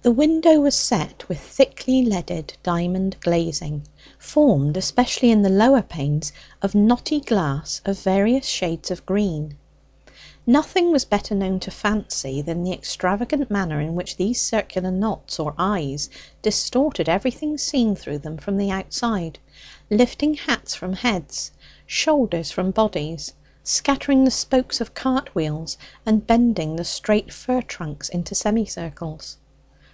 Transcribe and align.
The 0.00 0.12
window 0.12 0.60
was 0.60 0.76
set 0.76 1.28
with 1.28 1.40
thickly 1.40 2.04
leaded 2.04 2.56
diamond 2.62 3.16
glazing, 3.20 3.82
formed, 4.16 4.76
especially 4.76 5.32
in 5.32 5.42
the 5.42 5.48
lower 5.48 5.82
panes, 5.82 6.32
of 6.62 6.72
knotty 6.72 7.18
glass 7.18 7.80
of 7.84 7.98
various 7.98 8.46
shades 8.46 8.92
of 8.92 9.04
green. 9.04 9.58
Nothing 10.46 10.92
was 10.92 11.04
better 11.04 11.34
known 11.34 11.58
to 11.58 11.72
Fancy 11.72 12.40
than 12.42 12.62
the 12.62 12.72
extravagant 12.72 13.50
manner 13.50 13.80
in 13.80 13.96
which 13.96 14.16
these 14.16 14.40
circular 14.40 14.92
knots 14.92 15.40
or 15.40 15.52
eyes 15.58 16.08
distorted 16.42 17.08
everything 17.08 17.58
seen 17.58 17.96
through 17.96 18.18
them 18.18 18.36
from 18.38 18.56
the 18.56 18.70
outside 18.70 19.40
lifting 19.90 20.34
hats 20.34 20.76
from 20.76 20.92
heads, 20.92 21.50
shoulders 21.86 22.52
from 22.52 22.70
bodies; 22.70 23.32
scattering 23.64 24.22
the 24.22 24.30
spokes 24.30 24.80
of 24.80 24.94
cart 24.94 25.34
wheels, 25.34 25.76
and 26.06 26.24
bending 26.24 26.76
the 26.76 26.84
straight 26.84 27.32
fir 27.32 27.60
trunks 27.60 28.08
into 28.08 28.36
semicircles. 28.36 29.38